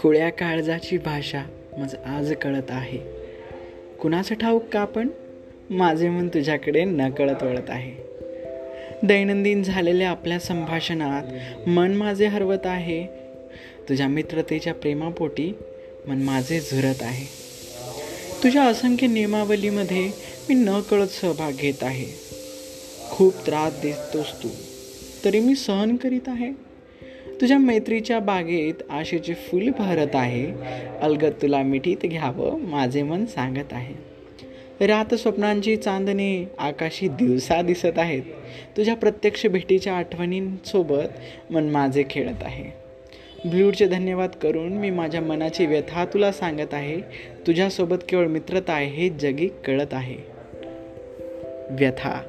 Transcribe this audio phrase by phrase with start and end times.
[0.00, 1.42] खुळ्या काळजाची भाषा
[1.78, 2.98] मज आज कळत आहे.
[4.00, 5.08] कुणाचं ठाऊक का पण
[5.70, 8.02] माझे मन तुझ्याकडे न कळत वळत आहे.
[9.06, 11.22] दैनंदिन झालेल्या आपल्या संभाषणात
[11.68, 13.06] मन माझे हरवत आहे.
[13.88, 15.52] तुझ्या मित्रतेच्या प्रेमापोटी
[16.06, 17.26] मन माझे झुरत आहे.
[18.42, 20.06] तुझ्या असंख्य नियमावलीमध्ये
[20.48, 22.06] मी न कळत सहभाग घेत आहे.
[23.10, 24.48] खूप त्रास देतोस तू.
[25.24, 26.69] तरी मी सहन करीत आहे?
[27.40, 30.52] तुझ्या मैत्रीच्या बागेत आशेचे फुल भरत आहे.
[31.00, 34.10] अलगत तुला मिठीत घ्यावं माझे मन सांगत आहे.
[34.86, 38.22] रात स्वप्नांची चांदणे आकाशी दिवसा दिसत आहेत.
[38.76, 42.80] तुझ्या प्रत्यक्ष भेटीच्या आठवणींसोबत मन माझे खेळत आहे.
[43.48, 47.00] ब्ल्यूडचे धन्यवाद करून मी माझ्या मनाची व्यथा तुला सांगत आहे.
[47.46, 50.16] तुझ्यासोबत केवळ मित्रता आहे हे जगी कळत आहे.
[51.70, 52.22] व्यथा.